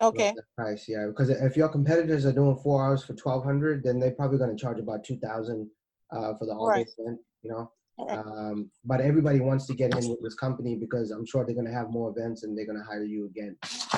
Okay. 0.02 0.34
price 0.56 0.88
yeah 0.88 1.06
because 1.06 1.30
if 1.30 1.56
your 1.56 1.68
competitors 1.68 2.26
are 2.26 2.32
doing 2.32 2.56
four 2.56 2.84
hours 2.84 3.04
for 3.04 3.14
1200 3.14 3.84
then 3.84 4.00
they're 4.00 4.10
probably 4.10 4.36
going 4.36 4.50
to 4.50 4.60
charge 4.60 4.80
about 4.80 5.04
2000 5.04 5.70
uh, 6.12 6.34
for 6.38 6.46
the 6.46 6.52
all 6.52 6.66
day 6.66 6.80
Right. 6.80 6.88
event 6.98 7.18
you 7.42 7.50
know 7.50 7.70
um, 8.08 8.70
but 8.84 9.00
everybody 9.00 9.38
wants 9.40 9.66
to 9.66 9.74
get 9.74 9.94
in 9.96 10.08
with 10.10 10.20
this 10.22 10.34
company 10.34 10.74
because 10.76 11.10
i'm 11.10 11.26
sure 11.26 11.44
they're 11.44 11.54
going 11.54 11.66
to 11.66 11.72
have 11.72 11.90
more 11.90 12.10
events 12.10 12.42
and 12.42 12.56
they're 12.56 12.66
going 12.66 12.78
to 12.78 12.84
hire 12.84 13.04
you 13.04 13.26
again 13.26 13.56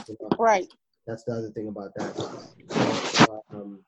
you 0.08 0.16
know? 0.20 0.28
Right. 0.38 0.68
that's 1.06 1.24
the 1.24 1.32
other 1.32 1.50
thing 1.50 1.68
about 1.68 1.90
that 1.96 2.14
so, 2.16 3.42
um, 3.52 3.80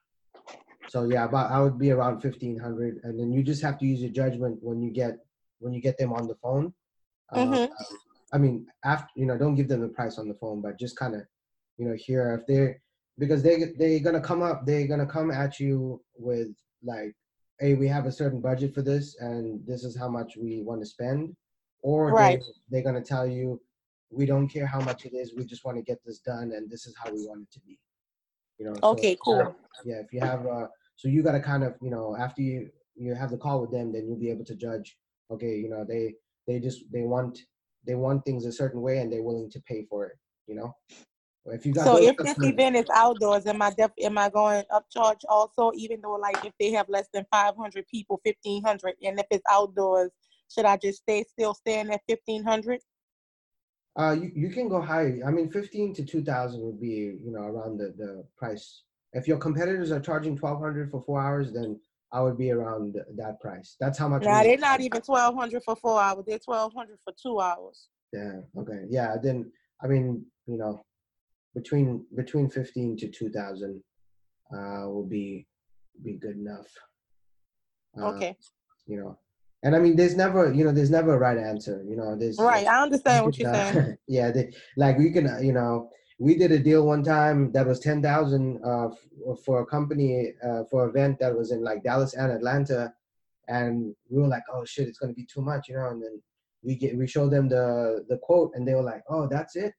so 0.88 1.04
yeah 1.08 1.24
about 1.24 1.50
i 1.50 1.60
would 1.60 1.78
be 1.78 1.90
around 1.90 2.22
1500 2.22 3.00
and 3.04 3.18
then 3.18 3.32
you 3.32 3.42
just 3.42 3.62
have 3.62 3.78
to 3.78 3.86
use 3.86 4.00
your 4.00 4.10
judgment 4.10 4.58
when 4.62 4.80
you 4.82 4.90
get 4.90 5.18
when 5.58 5.72
you 5.72 5.80
get 5.80 5.96
them 5.98 6.12
on 6.12 6.26
the 6.26 6.36
phone 6.36 6.72
uh, 7.32 7.38
Mhm. 7.38 7.68
i 8.32 8.38
mean 8.38 8.66
after 8.84 9.08
you 9.16 9.26
know 9.26 9.36
don't 9.36 9.54
give 9.54 9.68
them 9.68 9.80
the 9.82 9.88
price 9.88 10.18
on 10.18 10.28
the 10.28 10.34
phone 10.34 10.60
but 10.62 10.78
just 10.78 10.96
kind 10.96 11.14
of 11.14 11.22
you 11.78 11.86
know 11.86 11.94
here 12.06 12.34
if 12.38 12.46
they're 12.46 12.80
because 13.18 13.42
they 13.42 13.72
they're 13.78 14.00
gonna 14.00 14.20
come 14.20 14.42
up 14.42 14.64
they're 14.66 14.86
gonna 14.86 15.06
come 15.06 15.30
at 15.30 15.58
you 15.60 16.00
with 16.16 16.48
like 16.82 17.14
hey 17.58 17.74
we 17.74 17.88
have 17.88 18.06
a 18.06 18.12
certain 18.12 18.40
budget 18.40 18.74
for 18.74 18.82
this 18.82 19.16
and 19.20 19.66
this 19.66 19.84
is 19.84 19.96
how 19.96 20.08
much 20.08 20.36
we 20.36 20.62
want 20.62 20.80
to 20.80 20.86
spend 20.86 21.34
or 21.82 22.12
Right. 22.12 22.40
they, 22.40 22.44
they're 22.70 22.84
gonna 22.84 23.02
tell 23.04 23.26
you 23.26 23.60
we 24.10 24.26
don't 24.26 24.48
care 24.48 24.66
how 24.66 24.80
much 24.80 25.04
it 25.04 25.14
is 25.14 25.34
we 25.34 25.44
just 25.44 25.64
want 25.64 25.76
to 25.76 25.82
get 25.82 25.98
this 26.04 26.18
done 26.18 26.52
and 26.52 26.70
this 26.70 26.86
is 26.86 26.94
how 27.02 27.10
we 27.10 27.26
want 27.26 27.42
it 27.42 27.50
to 27.52 27.60
be 27.60 27.78
you 28.58 28.66
know 28.66 28.74
so, 28.74 28.88
Okay, 28.90 29.16
cool. 29.22 29.54
yeah 29.84 29.96
if 29.96 30.12
you 30.12 30.20
have 30.20 30.46
uh 30.46 30.66
so 30.96 31.08
you 31.08 31.22
got 31.22 31.32
to 31.32 31.40
kind 31.40 31.64
of 31.64 31.74
you 31.82 31.90
know 31.90 32.16
after 32.18 32.42
you 32.42 32.68
you 32.94 33.14
have 33.14 33.30
the 33.30 33.38
call 33.38 33.60
with 33.60 33.70
them 33.70 33.92
then 33.92 34.06
you'll 34.06 34.18
be 34.18 34.30
able 34.30 34.44
to 34.44 34.54
judge 34.54 34.96
okay 35.30 35.54
you 35.56 35.68
know 35.68 35.84
they 35.84 36.14
they 36.46 36.58
just 36.60 36.84
they 36.92 37.02
want 37.02 37.38
they 37.86 37.94
want 37.94 38.24
things 38.24 38.44
a 38.44 38.52
certain 38.52 38.80
way 38.80 38.98
and 38.98 39.12
they're 39.12 39.22
willing 39.22 39.50
to 39.50 39.60
pay 39.62 39.84
for 39.88 40.06
it 40.06 40.16
you 40.46 40.54
know 40.54 40.74
If 41.48 41.64
you 41.64 41.72
got 41.72 41.84
So 41.84 41.96
if 41.96 42.16
this 42.16 42.36
event 42.42 42.76
is 42.76 42.86
outdoors, 42.92 43.46
am 43.46 43.62
I 43.62 43.70
def, 43.70 43.90
am 44.02 44.18
I 44.18 44.28
going 44.28 44.64
upcharge 44.72 45.20
also, 45.28 45.70
even 45.74 46.00
though 46.00 46.14
like 46.14 46.44
if 46.44 46.52
they 46.58 46.72
have 46.72 46.88
less 46.88 47.08
than 47.12 47.24
five 47.30 47.56
hundred 47.56 47.86
people, 47.88 48.20
fifteen 48.24 48.62
hundred, 48.64 48.94
and 49.02 49.18
if 49.18 49.26
it's 49.30 49.44
outdoors, 49.50 50.10
should 50.52 50.64
I 50.64 50.76
just 50.76 51.02
stay, 51.02 51.24
still 51.24 51.54
staying 51.54 51.90
at 51.90 52.00
fifteen 52.08 52.42
hundred? 52.44 52.80
Uh, 53.98 54.12
you, 54.12 54.30
you 54.34 54.50
can 54.50 54.68
go 54.68 54.80
higher. 54.80 55.20
I 55.26 55.30
mean, 55.30 55.50
15 55.50 55.94
to 55.94 56.04
2000 56.04 56.60
would 56.60 56.78
be, 56.78 57.16
you 57.24 57.30
know, 57.32 57.40
around 57.40 57.78
the, 57.78 57.94
the 57.96 58.26
price. 58.36 58.82
If 59.14 59.26
your 59.26 59.38
competitors 59.38 59.90
are 59.90 60.00
charging 60.00 60.32
1200 60.36 60.90
for 60.90 61.00
four 61.00 61.18
hours, 61.18 61.50
then 61.50 61.80
I 62.12 62.20
would 62.20 62.36
be 62.36 62.50
around 62.50 62.98
that 63.16 63.40
price. 63.40 63.76
That's 63.80 63.98
how 63.98 64.08
much. 64.08 64.20
We- 64.20 64.26
they're 64.26 64.58
not 64.58 64.80
even 64.82 65.00
twelve 65.00 65.34
hundred 65.34 65.62
for 65.64 65.76
four 65.76 66.00
hours, 66.00 66.24
they're 66.26 66.38
twelve 66.38 66.74
hundred 66.74 66.98
for 67.04 67.14
two 67.20 67.40
hours. 67.40 67.88
Yeah. 68.12 68.40
Okay. 68.58 68.84
Yeah. 68.90 69.16
Then, 69.22 69.50
I 69.82 69.86
mean, 69.86 70.26
you 70.46 70.58
know, 70.58 70.82
between, 71.56 72.04
between 72.14 72.48
15 72.50 72.96
to 72.98 73.08
2000, 73.08 73.82
uh, 74.54 74.88
will 74.88 75.06
be, 75.06 75.46
be 76.04 76.14
good 76.24 76.36
enough. 76.36 76.68
Uh, 77.98 78.08
Okay, 78.10 78.36
You 78.86 78.98
know, 79.00 79.18
and 79.62 79.74
I 79.74 79.78
mean, 79.78 79.96
there's 79.96 80.16
never, 80.16 80.52
you 80.52 80.64
know, 80.64 80.70
there's 80.72 80.90
never 80.98 81.14
a 81.14 81.18
right 81.18 81.38
answer, 81.38 81.82
you 81.88 81.96
know, 81.96 82.14
there's. 82.14 82.38
right, 82.38 82.66
I 82.66 82.82
understand 82.82 83.24
what 83.24 83.38
you're 83.38 83.48
uh, 83.48 83.72
saying. 83.72 83.96
yeah, 84.06 84.30
they, 84.30 84.52
like 84.76 84.98
we 84.98 85.10
can, 85.10 85.26
uh, 85.26 85.38
you 85.40 85.52
know, 85.58 85.90
we 86.18 86.36
did 86.36 86.52
a 86.52 86.58
deal 86.58 86.86
one 86.86 87.02
time 87.02 87.52
that 87.52 87.66
was 87.66 87.80
ten 87.80 88.02
thousand 88.02 88.60
uh, 88.64 88.88
f- 88.88 89.38
for 89.44 89.60
a 89.62 89.66
company 89.66 90.32
uh, 90.46 90.62
for 90.70 90.84
an 90.84 90.90
event 90.90 91.18
that 91.20 91.36
was 91.36 91.50
in 91.52 91.62
like 91.64 91.82
Dallas 91.82 92.14
and 92.14 92.30
Atlanta, 92.32 92.92
and 93.48 93.94
we 94.10 94.22
were 94.22 94.28
like, 94.28 94.44
oh 94.52 94.64
shit, 94.64 94.88
it's 94.88 94.98
gonna 94.98 95.12
be 95.12 95.26
too 95.26 95.42
much, 95.42 95.68
you 95.68 95.76
know. 95.76 95.88
And 95.88 96.02
then 96.02 96.22
we 96.62 96.74
get 96.76 96.96
we 96.96 97.06
showed 97.06 97.32
them 97.32 97.48
the 97.48 98.04
the 98.08 98.18
quote, 98.18 98.52
and 98.54 98.66
they 98.66 98.74
were 98.74 98.82
like, 98.92 99.02
oh, 99.10 99.26
that's 99.26 99.56
it, 99.56 99.74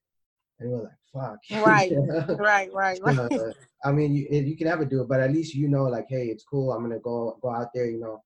and 0.60 0.72
we're 0.72 0.84
like, 0.84 0.92
fuck. 1.14 1.40
Right. 1.52 1.92
Right, 2.38 2.74
right, 2.74 3.00
right. 3.02 3.32
Uh, 3.32 3.52
I 3.84 3.92
mean, 3.92 4.14
you, 4.14 4.28
you 4.30 4.58
can 4.58 4.68
never 4.68 4.86
do 4.86 5.02
it, 5.02 5.08
but 5.08 5.20
at 5.20 5.32
least 5.32 5.56
you 5.56 5.68
know, 5.68 5.84
like, 5.84 6.08
hey, 6.10 6.28
it's 6.28 6.44
cool. 6.44 6.72
I'm 6.72 6.82
gonna 6.82 7.00
go 7.00 7.38
go 7.42 7.50
out 7.50 7.70
there, 7.74 7.90
you 7.90 8.00
know, 8.00 8.24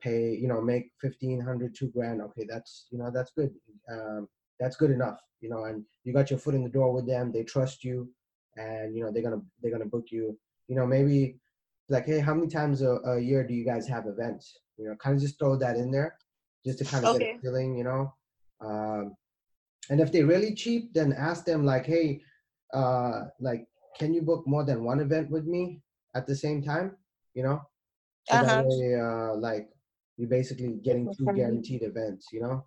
pay, 0.00 0.34
you 0.34 0.48
know, 0.48 0.60
make 0.60 0.90
fifteen 1.00 1.40
hundred, 1.40 1.74
two 1.74 1.88
grand. 1.88 2.20
Okay, 2.22 2.46
that's 2.48 2.86
you 2.90 2.98
know, 2.98 3.10
that's 3.12 3.32
good. 3.32 3.50
Um, 3.90 4.28
that's 4.60 4.76
good 4.76 4.90
enough, 4.90 5.18
you 5.40 5.48
know. 5.48 5.64
And 5.64 5.84
you 6.04 6.12
got 6.12 6.30
your 6.30 6.38
foot 6.38 6.54
in 6.54 6.62
the 6.62 6.68
door 6.68 6.92
with 6.92 7.06
them. 7.06 7.32
They 7.32 7.42
trust 7.42 7.84
you, 7.84 8.10
and 8.56 8.94
you 8.94 9.02
know 9.02 9.10
they're 9.10 9.22
gonna 9.22 9.42
they're 9.62 9.72
gonna 9.72 9.86
book 9.86 10.06
you. 10.10 10.38
You 10.68 10.76
know, 10.76 10.86
maybe 10.86 11.36
like, 11.88 12.06
hey, 12.06 12.20
how 12.20 12.34
many 12.34 12.48
times 12.48 12.82
a, 12.82 12.96
a 13.06 13.18
year 13.20 13.46
do 13.46 13.54
you 13.54 13.64
guys 13.64 13.88
have 13.88 14.06
events? 14.06 14.58
You 14.76 14.88
know, 14.88 14.96
kind 14.96 15.16
of 15.16 15.22
just 15.22 15.38
throw 15.38 15.56
that 15.56 15.76
in 15.76 15.90
there, 15.90 16.16
just 16.64 16.78
to 16.78 16.84
kind 16.84 17.04
of 17.04 17.18
get 17.18 17.36
a 17.36 17.38
feeling, 17.40 17.76
you 17.76 17.84
know. 17.84 18.14
Um, 18.60 19.14
and 19.92 20.00
if 20.00 20.10
they're 20.10 20.26
really 20.26 20.54
cheap, 20.56 20.94
then 20.94 21.12
ask 21.12 21.44
them 21.44 21.66
like, 21.66 21.84
hey, 21.84 22.22
uh, 22.72 23.24
like, 23.38 23.66
can 23.98 24.14
you 24.14 24.22
book 24.22 24.42
more 24.48 24.64
than 24.64 24.84
one 24.84 25.00
event 25.00 25.30
with 25.30 25.44
me 25.44 25.82
at 26.16 26.26
the 26.26 26.34
same 26.34 26.62
time? 26.62 26.96
You 27.34 27.42
know, 27.44 27.60
so 28.24 28.38
Uh-huh. 28.38 28.46
that 28.48 28.64
way, 28.66 28.94
uh, 29.00 29.34
like, 29.36 29.68
you're 30.16 30.30
basically 30.30 30.80
getting 30.82 31.12
two 31.12 31.26
guaranteed 31.36 31.82
events. 31.82 32.28
You 32.32 32.40
know, 32.42 32.66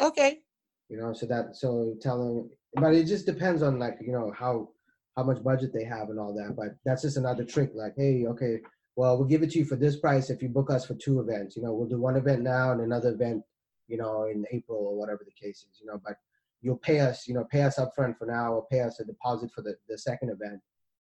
Okay, 0.00 0.42
you 0.90 0.98
know, 0.98 1.12
so 1.14 1.26
that 1.26 1.56
so 1.56 1.96
tell 2.02 2.18
them, 2.18 2.50
but 2.74 2.94
it 2.94 3.06
just 3.06 3.26
depends 3.26 3.62
on 3.62 3.78
like 3.78 3.96
you 4.02 4.12
know 4.12 4.32
how 4.38 4.70
how 5.16 5.22
much 5.24 5.42
budget 5.42 5.72
they 5.72 5.84
have 5.84 6.10
and 6.10 6.20
all 6.20 6.34
that. 6.34 6.56
But 6.56 6.76
that's 6.84 7.02
just 7.02 7.16
another 7.16 7.44
trick. 7.44 7.70
Like, 7.74 7.94
hey, 7.96 8.26
okay, 8.26 8.60
well, 8.96 9.16
we'll 9.16 9.28
give 9.28 9.42
it 9.42 9.50
to 9.52 9.58
you 9.60 9.64
for 9.64 9.76
this 9.76 9.96
price 9.98 10.30
if 10.30 10.42
you 10.42 10.48
book 10.50 10.70
us 10.70 10.84
for 10.84 10.94
two 10.94 11.20
events. 11.20 11.56
You 11.56 11.62
know, 11.62 11.72
we'll 11.74 11.88
do 11.88 12.00
one 12.00 12.16
event 12.16 12.42
now 12.42 12.72
and 12.72 12.82
another 12.82 13.10
event, 13.10 13.42
you 13.88 13.96
know, 13.96 14.24
in 14.24 14.44
April 14.50 14.78
or 14.78 14.96
whatever 14.96 15.24
the 15.24 15.32
case 15.46 15.64
is. 15.70 15.80
You 15.80 15.86
know, 15.86 16.00
but 16.04 16.16
you'll 16.62 16.78
pay 16.78 17.00
us, 17.00 17.26
you 17.28 17.34
know, 17.34 17.44
pay 17.44 17.62
us 17.62 17.78
upfront 17.78 18.16
for 18.18 18.26
now 18.26 18.54
or 18.54 18.66
pay 18.70 18.80
us 18.80 19.00
a 19.00 19.04
deposit 19.04 19.50
for 19.54 19.62
the 19.62 19.74
the 19.88 19.98
second 19.98 20.30
event. 20.30 20.60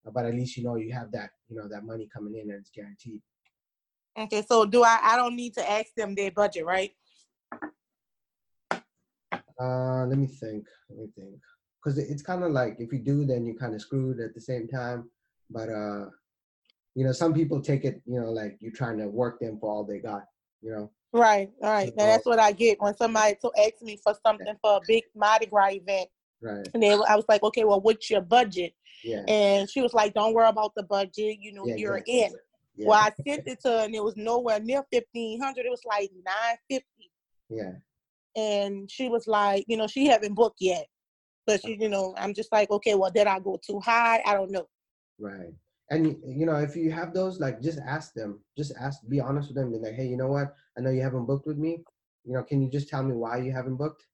Uh, 0.07 0.11
But 0.11 0.27
at 0.27 0.35
least 0.35 0.57
you 0.57 0.65
know 0.65 0.77
you 0.77 0.93
have 0.93 1.11
that, 1.13 1.31
you 1.49 1.57
know, 1.57 1.69
that 1.69 1.85
money 1.85 2.09
coming 2.13 2.35
in 2.35 2.51
and 2.51 2.59
it's 2.61 2.71
guaranteed. 2.71 3.21
okay, 4.19 4.43
so 4.43 4.65
do 4.65 4.83
I, 4.83 4.99
I 5.03 5.17
don't 5.17 5.37
need 5.37 5.55
to 5.55 5.71
ask 5.71 5.95
them 5.97 6.15
their 6.15 6.31
budget, 6.31 6.65
right? 6.65 6.93
Uh, 9.61 10.07
let 10.07 10.19
me 10.19 10.27
think. 10.27 10.65
Let 10.89 10.99
me 10.99 11.07
think. 11.15 11.39
Because 11.83 11.99
it's 11.99 12.23
kind 12.23 12.43
of 12.45 12.51
like 12.53 12.77
if 12.79 12.93
you 12.93 12.99
do, 12.99 13.25
then 13.25 13.45
you're 13.47 13.57
kind 13.57 13.75
of 13.75 13.81
screwed 13.81 14.21
at 14.21 14.35
the 14.35 14.41
same 14.41 14.69
time. 14.69 15.11
But 15.51 15.69
uh, 15.69 16.07
you 16.95 17.05
know, 17.05 17.13
some 17.13 17.33
people 17.35 17.61
take 17.61 17.85
it, 17.85 18.03
you 18.07 18.21
know, 18.21 18.31
like 18.31 18.57
you're 18.61 18.73
trying 18.73 18.99
to 18.99 19.09
work 19.09 19.41
them 19.41 19.59
for 19.59 19.71
all 19.71 19.85
they 19.85 19.99
got. 19.99 20.25
You 20.63 20.71
know. 20.73 20.91
Right, 21.13 21.51
right. 21.61 21.93
Now 21.97 22.07
that's 22.07 22.27
what 22.27 22.39
I 22.39 22.53
get 22.53 22.81
when 22.81 22.97
somebody 22.97 23.37
to 23.43 23.51
ask 23.59 23.83
me 23.83 23.99
for 24.03 24.15
something 24.25 24.55
for 24.63 24.77
a 24.77 24.81
big 24.87 25.05
Mardi 25.17 25.47
Gras 25.47 25.71
event. 25.73 26.09
Right. 26.43 26.67
And 26.73 26.83
then 26.83 27.01
I 27.09 27.17
was 27.17 27.25
like, 27.29 27.43
okay, 27.43 27.65
well, 27.65 27.81
what's 27.81 28.09
your 28.09 28.21
budget? 28.21 28.75
Yeah. 29.03 29.25
And 29.27 29.69
she 29.69 29.83
was 29.83 29.93
like, 29.93 30.15
don't 30.15 30.35
worry 30.35 30.49
about 30.49 30.73
the 30.77 30.85
budget. 30.85 31.39
You 31.41 31.53
know, 31.53 31.67
Yeah, 31.67 31.75
you're 31.77 31.97
exactly. 31.97 32.23
in. 32.23 32.33
Yeah. 32.77 32.89
Well, 32.89 32.99
I 32.99 33.11
sent 33.29 33.49
it 33.49 33.61
to 33.63 33.69
her 33.69 33.85
and 33.85 33.95
it 33.95 34.05
was 34.05 34.17
nowhere 34.17 34.61
near 34.61 34.85
1500 34.91 35.67
It 35.67 35.71
was 35.71 35.83
like 35.85 36.11
950 36.25 36.87
Yeah. 37.49 37.73
And 38.37 38.91
she 38.91 39.09
was 39.09 39.27
like, 39.27 39.65
you 39.67 39.77
know, 39.77 39.87
she 39.87 40.07
haven't 40.07 40.35
booked 40.35 40.61
yet. 40.61 40.87
But 41.47 41.61
she, 41.63 41.73
uh-huh. 41.75 41.83
you 41.83 41.89
know, 41.89 42.15
I'm 42.17 42.35
just 42.35 42.53
like, 42.53 42.71
okay, 42.71 42.95
well, 42.95 43.11
did 43.11 43.27
I 43.27 43.41
go 43.41 43.59
too 43.65 43.81
high? 43.81 44.23
I 44.25 44.35
don't 44.35 44.53
know. 44.53 44.69
Right. 45.19 45.53
And 45.91 46.07
you 46.25 46.47
know, 46.47 46.57
if 46.57 46.77
you 46.77 46.93
have 46.93 47.13
those, 47.15 47.41
like, 47.41 47.61
just 47.61 47.79
ask 47.81 48.15
them. 48.15 48.45
Just 48.57 48.73
ask. 48.81 49.01
Be 49.09 49.21
honest 49.21 49.49
with 49.49 49.57
them. 49.57 49.73
Be 49.73 49.79
like, 49.79 49.95
hey, 49.95 50.07
you 50.07 50.17
know 50.17 50.29
what? 50.29 50.55
I 50.79 50.81
know 50.81 50.91
you 50.91 51.03
haven't 51.03 51.27
booked 51.27 51.47
with 51.47 51.59
me. 51.59 51.85
You 52.25 52.35
know, 52.35 52.45
can 52.45 52.63
you 52.63 52.71
just 52.71 52.89
tell 52.89 53.03
me 53.03 53.15
why 53.15 53.39
you 53.39 53.53
haven't 53.53 53.77
booked? 53.77 54.07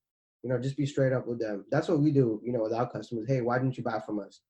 You 0.42 0.50
know, 0.50 0.58
just 0.58 0.76
be 0.76 0.86
straight 0.86 1.12
up 1.12 1.26
with 1.26 1.38
them. 1.40 1.66
That's 1.70 1.88
what 1.88 2.00
we 2.00 2.12
do. 2.12 2.40
You 2.44 2.52
know, 2.52 2.62
with 2.62 2.72
our 2.72 2.90
customers. 2.90 3.26
Hey, 3.28 3.40
why 3.42 3.58
didn't 3.58 3.76
you 3.76 3.84
buy 3.84 4.00
from 4.00 4.20
us? 4.20 4.40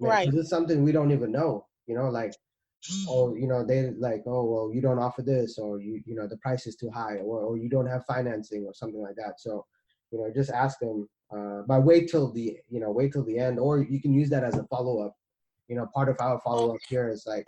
'cause 0.00 0.08
Right. 0.10 0.28
It's 0.34 0.50
something 0.50 0.82
we 0.84 0.92
don't 0.92 1.12
even 1.12 1.32
know. 1.32 1.68
You 1.86 1.96
know, 1.96 2.10
like, 2.10 2.34
oh, 3.08 3.34
you 3.34 3.46
know, 3.46 3.64
they 3.64 3.90
like, 3.92 4.22
oh, 4.26 4.44
well, 4.44 4.72
you 4.74 4.80
don't 4.80 4.98
offer 4.98 5.22
this, 5.22 5.58
or 5.58 5.80
you, 5.80 6.02
you 6.06 6.14
know, 6.14 6.26
the 6.28 6.38
price 6.38 6.66
is 6.66 6.76
too 6.76 6.90
high, 6.90 7.16
or, 7.18 7.40
or 7.42 7.56
you 7.58 7.68
don't 7.68 7.86
have 7.86 8.04
financing, 8.06 8.64
or 8.66 8.74
something 8.74 9.00
like 9.02 9.16
that. 9.16 9.40
So, 9.40 9.66
you 10.10 10.18
know, 10.18 10.30
just 10.34 10.50
ask 10.50 10.78
them. 10.80 11.08
Uh, 11.30 11.62
but 11.66 11.84
wait 11.84 12.08
till 12.10 12.32
the, 12.32 12.58
you 12.68 12.80
know, 12.80 12.90
wait 12.92 13.12
till 13.12 13.24
the 13.24 13.38
end, 13.38 13.58
or 13.58 13.82
you 13.82 14.00
can 14.00 14.12
use 14.12 14.30
that 14.30 14.44
as 14.44 14.56
a 14.58 14.64
follow 14.66 15.00
up. 15.06 15.16
You 15.68 15.76
know, 15.76 15.86
part 15.94 16.08
of 16.08 16.16
our 16.20 16.40
follow 16.40 16.74
up 16.74 16.80
here 16.88 17.08
is 17.10 17.24
like, 17.26 17.46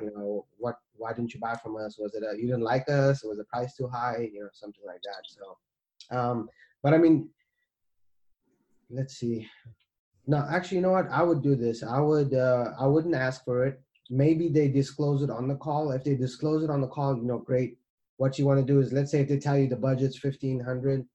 you 0.00 0.10
know, 0.14 0.46
what, 0.58 0.76
why 0.96 1.12
didn't 1.12 1.34
you 1.34 1.40
buy 1.40 1.56
from 1.56 1.76
us? 1.76 1.98
Was 1.98 2.14
it 2.14 2.22
a, 2.22 2.36
you 2.36 2.46
didn't 2.46 2.62
like 2.62 2.88
us? 2.88 3.24
Or 3.24 3.30
was 3.30 3.38
the 3.38 3.44
price 3.44 3.74
too 3.74 3.88
high? 3.88 4.28
You 4.32 4.42
know, 4.42 4.48
something 4.52 4.82
like 4.86 5.02
that. 5.02 5.22
So, 5.26 6.16
um, 6.16 6.48
but 6.82 6.94
I 6.94 6.98
mean, 6.98 7.30
let's 8.90 9.14
see. 9.14 9.48
No, 10.26 10.46
actually, 10.50 10.76
you 10.78 10.82
know 10.82 10.92
what? 10.92 11.08
I 11.10 11.22
would 11.22 11.42
do 11.42 11.54
this. 11.56 11.82
I 11.82 12.00
would. 12.00 12.34
Uh, 12.34 12.72
I 12.78 12.86
wouldn't 12.86 13.14
ask 13.14 13.44
for 13.44 13.64
it. 13.66 13.80
Maybe 14.10 14.48
they 14.48 14.68
disclose 14.68 15.22
it 15.22 15.30
on 15.30 15.48
the 15.48 15.56
call. 15.56 15.90
If 15.92 16.04
they 16.04 16.14
disclose 16.16 16.62
it 16.64 16.70
on 16.70 16.80
the 16.80 16.88
call, 16.88 17.16
you 17.16 17.24
know, 17.24 17.38
great. 17.38 17.78
What 18.16 18.38
you 18.38 18.46
want 18.46 18.60
to 18.60 18.66
do 18.66 18.80
is, 18.80 18.92
let's 18.92 19.10
say 19.10 19.20
if 19.20 19.28
they 19.28 19.38
tell 19.38 19.56
you 19.58 19.68
the 19.68 19.76
budget's 19.76 20.18
fifteen 20.18 20.60
hundred, 20.60 21.06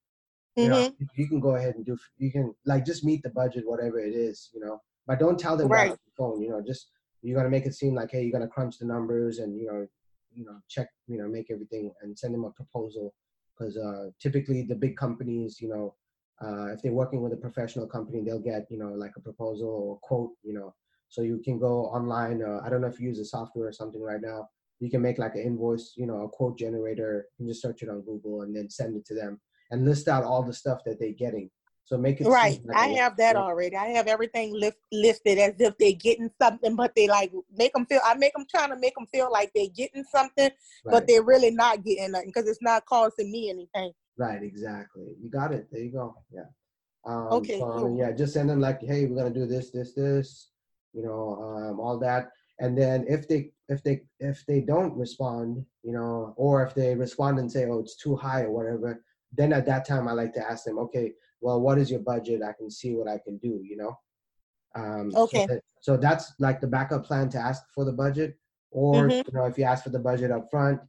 you 0.58 0.70
know, 0.70 0.84
Mhm. 0.84 0.96
you 1.16 1.28
can 1.28 1.40
go 1.40 1.56
ahead 1.56 1.76
and 1.76 1.86
do. 1.86 1.98
You 2.18 2.32
can 2.32 2.56
like 2.66 2.86
just 2.86 3.04
meet 3.04 3.24
the 3.24 3.30
budget, 3.30 3.68
whatever 3.68 4.00
it 4.00 4.14
is, 4.16 4.50
you 4.54 4.62
know. 4.62 4.82
But 5.08 5.20
don't 5.20 5.40
tell 5.40 5.58
them 5.58 5.70
that 5.70 5.92
on 5.92 5.98
the 6.06 6.12
phone. 6.18 6.42
You 6.42 6.50
know, 6.50 6.62
just 6.66 6.90
you're 7.22 7.38
gonna 7.38 7.50
make 7.50 7.66
it 7.66 7.76
seem 7.76 7.96
like, 7.96 8.12
hey, 8.12 8.24
you're 8.24 8.32
gonna 8.32 8.48
crunch 8.48 8.78
the 8.78 8.86
numbers 8.86 9.40
and 9.40 9.58
you 9.58 9.68
know, 9.68 9.88
you 10.34 10.46
know, 10.46 10.58
check, 10.70 10.90
you 11.08 11.18
know, 11.18 11.28
make 11.28 11.52
everything 11.52 11.92
and 12.02 12.18
send 12.18 12.34
them 12.34 12.46
a 12.46 12.52
proposal. 12.52 13.14
Because 13.58 13.78
uh, 13.78 14.10
typically 14.20 14.64
the 14.64 14.76
big 14.76 14.98
companies, 14.98 15.62
you 15.62 15.70
know, 15.70 15.96
uh, 16.44 16.74
if 16.74 16.82
they're 16.82 16.92
working 16.92 17.22
with 17.22 17.34
a 17.34 17.38
professional 17.38 17.88
company, 17.88 18.22
they'll 18.22 18.40
get, 18.40 18.66
you 18.70 18.78
know, 18.78 18.94
like 18.94 19.12
a 19.16 19.22
proposal 19.22 19.70
or 19.70 19.96
a 19.96 20.00
quote, 20.02 20.32
you 20.44 20.54
know. 20.54 20.74
So 21.10 21.22
you 21.22 21.40
can 21.44 21.60
go 21.60 21.86
online. 21.86 22.42
Uh, 22.42 22.62
I 22.66 22.70
don't 22.70 22.82
know 22.82 22.88
if 22.88 23.00
you 23.00 23.08
use 23.08 23.20
a 23.20 23.26
software 23.26 23.68
or 23.68 23.72
something 23.72 24.02
right 24.02 24.22
now. 24.22 24.50
You 24.80 24.90
can 24.90 25.02
make 25.02 25.20
like 25.20 25.36
an 25.36 25.44
invoice, 25.44 25.94
you 25.96 26.08
know, 26.08 26.24
a 26.24 26.30
quote 26.30 26.58
generator. 26.58 27.28
You 27.38 27.46
can 27.46 27.54
just 27.54 27.62
search 27.62 27.84
it 27.84 27.90
on 27.90 28.02
Google 28.02 28.42
and 28.42 28.56
then 28.56 28.70
send 28.70 28.98
it 28.98 29.06
to 29.06 29.14
them 29.14 29.40
and 29.70 29.86
list 29.86 30.08
out 30.08 30.24
all 30.24 30.44
the 30.44 30.54
stuff 30.54 30.80
that 30.86 31.00
they're 31.00 31.12
getting. 31.12 31.50
So 31.86 31.98
make 31.98 32.22
it 32.22 32.28
Right. 32.28 32.62
I 32.74 32.88
have 32.88 33.18
that 33.18 33.36
already. 33.36 33.76
I 33.76 33.88
have 33.88 34.08
everything 34.08 34.54
list, 34.54 34.78
listed 34.92 35.38
as 35.38 35.54
if 35.60 35.78
they're 35.78 35.92
getting 35.92 36.30
something, 36.42 36.76
but 36.76 36.96
they 36.96 37.08
like 37.08 37.32
make 37.58 37.74
them 37.74 37.86
feel. 37.86 38.00
I 38.06 38.14
make 38.16 38.34
them 38.34 38.46
trying 38.50 38.70
to 38.70 38.78
make 38.78 38.96
them 38.96 39.08
feel 39.08 39.30
like 39.32 39.52
they're 39.54 39.68
getting 39.76 40.04
something, 40.06 40.50
but 40.86 41.08
they're 41.08 41.24
really 41.24 41.52
not 41.52 41.84
getting 41.84 42.12
nothing 42.12 42.30
because 42.34 42.48
it's 42.48 42.62
not 42.62 42.86
costing 42.86 43.32
me 43.32 43.50
anything. 43.50 43.92
right, 44.18 44.42
exactly. 44.42 45.16
You 45.22 45.30
got 45.30 45.54
it. 45.54 45.68
There 45.72 45.82
you 45.82 45.92
go. 45.92 46.16
Yeah. 46.32 46.46
Um, 47.06 47.28
Okay, 47.32 47.60
so, 47.60 47.66
cool. 47.66 47.98
yeah, 47.98 48.12
just 48.14 48.34
send 48.34 48.50
them 48.50 48.62
like, 48.62 48.82
hey, 48.82 49.06
we're 49.06 49.18
gonna 49.18 49.34
do 49.34 49.46
this, 49.46 49.72
this, 49.72 49.94
this, 49.94 50.52
you 50.94 51.04
know, 51.04 51.36
um, 51.44 51.80
all 51.82 52.00
that. 52.00 52.32
And 52.60 52.78
then 52.78 53.06
if 53.10 53.28
they 53.28 53.52
if 53.68 53.84
they 53.84 54.04
if 54.20 54.46
they 54.46 54.62
don't 54.62 54.96
respond, 54.96 55.66
you 55.84 55.92
know, 55.92 56.34
or 56.38 56.66
if 56.66 56.74
they 56.74 56.96
respond 56.96 57.40
and 57.40 57.52
say, 57.52 57.66
oh, 57.66 57.80
it's 57.80 57.98
too 57.98 58.16
high 58.16 58.44
or 58.44 58.52
whatever, 58.52 59.04
then 59.34 59.52
at 59.52 59.66
that 59.66 59.86
time 59.86 60.08
I 60.08 60.14
like 60.14 60.34
to 60.36 60.50
ask 60.50 60.64
them, 60.64 60.78
okay, 60.80 61.12
well, 61.44 61.60
what 61.60 61.78
is 61.78 61.92
your 61.92 62.00
budget? 62.00 62.42
I 62.42 62.54
can 62.54 62.70
see 62.72 62.92
what 62.96 63.08
I 63.10 63.18
can 63.26 63.38
do, 63.38 63.54
you 63.70 63.76
know. 63.82 63.94
Um, 64.76 65.12
so 65.12 65.24
Okay. 65.24 65.46
that- 65.48 65.64
So, 65.82 65.98
that's 65.98 66.32
like 66.40 66.62
the 66.62 66.68
backup 66.78 67.04
plan 67.04 67.28
to 67.32 67.38
ask 67.38 67.62
for 67.76 67.84
the 67.84 67.92
budget, 67.92 68.40
or 68.72 69.10
Mhm. 69.10 69.28
you 69.28 69.34
know, 69.34 69.44
if 69.52 69.58
you 69.58 69.66
ask 69.66 69.84
for 69.84 69.90
the 69.90 70.00
budget 70.00 70.32
up 70.32 70.50
front, 70.50 70.80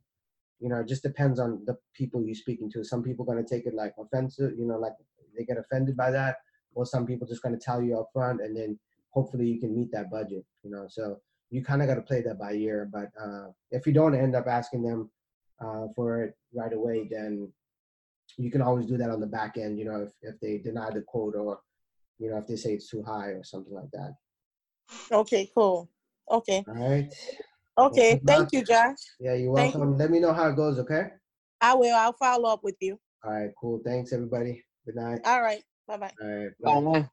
you 0.60 0.68
know, 0.68 0.78
it 0.82 0.86
just 0.86 1.02
depends 1.02 1.40
on 1.40 1.64
the 1.64 1.76
people 1.94 2.22
you're 2.24 2.36
speaking 2.46 2.70
to. 2.70 2.84
Some 2.84 3.02
people 3.02 3.24
gonna 3.24 3.42
take 3.42 3.66
it 3.66 3.74
like 3.74 3.94
offensive, 3.98 4.56
you 4.56 4.64
know, 4.66 4.78
like 4.78 4.94
they 5.36 5.44
get 5.44 5.58
offended 5.58 5.96
by 5.96 6.10
that. 6.12 6.36
or 6.76 6.84
some 6.84 7.06
people 7.06 7.24
just 7.24 7.40
going 7.40 7.56
to 7.56 7.64
tell 7.68 7.80
you 7.80 7.96
up 8.00 8.08
front 8.12 8.40
and 8.40 8.56
then 8.56 8.76
hopefully 9.10 9.46
you 9.46 9.60
can 9.60 9.72
meet 9.72 9.92
that 9.92 10.10
budget 10.10 10.44
you 10.64 10.70
know 10.72 10.88
so 10.88 11.04
you 11.50 11.62
kind 11.62 11.80
of 11.80 11.86
got 11.86 11.94
to 11.94 12.02
play 12.02 12.20
that 12.20 12.36
by 12.36 12.52
ear 12.52 12.88
but 12.92 13.08
uh, 13.24 13.46
if 13.70 13.86
you 13.86 13.92
don't 13.92 14.16
end 14.16 14.34
up 14.34 14.48
asking 14.48 14.82
them 14.82 15.08
uh, 15.60 15.86
for 15.94 16.24
it 16.24 16.36
right 16.52 16.72
away 16.72 17.06
then 17.08 17.32
you 18.36 18.50
can 18.50 18.62
always 18.62 18.86
do 18.86 18.96
that 18.96 19.10
on 19.10 19.20
the 19.20 19.26
back 19.26 19.56
end 19.56 19.78
you 19.78 19.84
know 19.84 20.02
if, 20.02 20.12
if 20.22 20.40
they 20.40 20.58
deny 20.58 20.90
the 20.90 21.02
quote 21.02 21.34
or 21.36 21.60
you 22.18 22.30
know 22.30 22.38
if 22.38 22.46
they 22.46 22.56
say 22.56 22.72
it's 22.74 22.88
too 22.88 23.02
high 23.02 23.28
or 23.28 23.44
something 23.44 23.74
like 23.74 23.90
that 23.92 24.14
Okay, 25.10 25.50
cool. 25.54 25.88
Okay, 26.30 26.64
all 26.68 26.74
right 26.88 27.12
okay. 27.78 28.12
good 28.14 28.26
Thank 28.26 28.52
you, 28.52 28.62
Josh. 28.64 28.96
yeah 29.20 29.34
you're 29.34 29.52
Thank 29.52 29.74
welcome 29.74 29.98
let 29.98 30.10
me 30.10 30.20
know 30.20 30.32
how 30.32 30.48
it 30.48 30.56
goes 30.56 30.78
okay 30.78 31.08
I 31.60 31.74
will. 31.74 31.94
I'll 31.94 32.12
follow 32.12 32.50
up 32.50 32.62
with 32.62 32.76
you. 32.80 32.98
all 33.24 33.32
right 33.32 33.50
cool 33.60 33.80
thanks 33.84 34.12
everybody 34.12 34.62
good 34.86 34.96
night 34.96 35.20
All 35.24 35.42
right. 35.42 35.62
Bye 35.86 35.96
bye. 35.98 36.12
all 36.20 36.28
right 36.28 36.50
bye. 36.62 36.80
Bye. 37.00 37.10